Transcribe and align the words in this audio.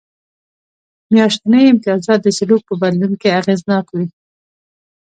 میاشتني 1.11 1.61
امتیازات 1.71 2.19
د 2.23 2.27
سلوک 2.37 2.61
په 2.67 2.73
بدلون 2.81 3.13
کې 3.21 3.29
اغېزناک 3.39 3.85
و 3.91 3.95